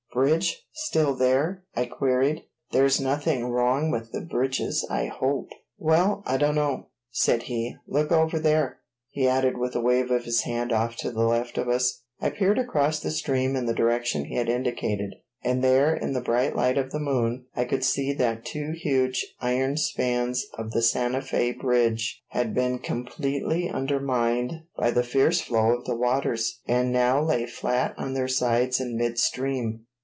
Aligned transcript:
"Bridge? 0.13 0.67
Still 0.73 1.15
there?" 1.15 1.63
I 1.73 1.85
queried. 1.85 2.43
"There's 2.73 2.99
nothing 2.99 3.45
wrong 3.49 3.91
with 3.91 4.11
the 4.11 4.19
bridges, 4.19 4.85
I 4.89 5.05
hope." 5.05 5.47
"Well 5.77 6.21
I 6.25 6.35
dunno," 6.35 6.89
said 7.11 7.43
he. 7.43 7.77
"Look 7.87 8.11
over 8.11 8.37
there," 8.37 8.79
he 9.09 9.25
added 9.25 9.57
with 9.57 9.73
a 9.73 9.79
wave 9.79 10.11
of 10.11 10.25
his 10.25 10.41
hand 10.41 10.73
off 10.73 10.97
to 10.97 11.11
the 11.11 11.23
left 11.23 11.57
of 11.57 11.69
us. 11.69 12.03
I 12.19 12.29
peered 12.29 12.59
across 12.59 12.99
the 12.99 13.09
stream 13.09 13.55
in 13.55 13.67
the 13.67 13.73
direction 13.73 14.25
he 14.25 14.35
had 14.35 14.49
indicated, 14.49 15.13
and 15.45 15.63
there 15.63 15.95
in 15.95 16.11
the 16.11 16.19
bright 16.19 16.57
light 16.57 16.77
of 16.77 16.91
the 16.91 16.99
moon 16.99 17.45
I 17.55 17.63
could 17.63 17.85
see 17.85 18.11
that 18.11 18.43
two 18.43 18.73
huge 18.73 19.25
iron 19.39 19.77
spans 19.77 20.45
of 20.57 20.71
the 20.71 20.81
Santa 20.81 21.19
Fé 21.19 21.57
bridge 21.57 22.21
had 22.27 22.53
been 22.53 22.79
completely 22.79 23.69
undermined 23.69 24.63
by 24.75 24.91
the 24.91 25.03
fierce 25.03 25.39
flow 25.39 25.69
of 25.71 25.85
the 25.85 25.95
waters, 25.95 26.59
and 26.67 26.91
now 26.91 27.23
lay 27.23 27.45
flat 27.45 27.93
on 27.97 28.13
their 28.13 28.27
sides 28.27 28.81
in 28.81 28.97
midstream. 28.97 29.85